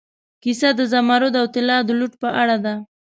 [0.43, 2.73] کیسه د زمرد او طلا د لوټ په اړه ده.